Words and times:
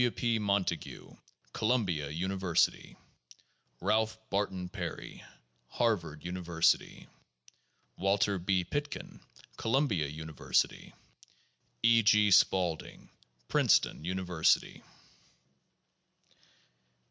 W. 0.01 0.09
P. 0.09 0.39
Montague, 0.39 1.15
Columbia 1.53 2.09
University. 2.09 2.97
Ralph 3.79 4.17
Barton 4.31 4.67
Peeey, 4.67 5.21
Harvard 5.67 6.25
University. 6.25 7.07
Waltee 7.99 8.43
B. 8.43 8.63
Pitkin, 8.63 9.21
Columbia 9.57 10.07
University. 10.07 10.95
E. 11.83 12.01
G. 12.01 12.31
Spaulding, 12.31 13.11
Princeton 13.47 14.03
University. 14.03 14.81